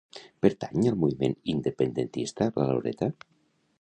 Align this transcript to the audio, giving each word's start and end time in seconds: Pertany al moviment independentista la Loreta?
Pertany 0.45 0.87
al 0.91 0.97
moviment 1.03 1.35
independentista 1.53 2.49
la 2.61 2.67
Loreta? 2.71 3.11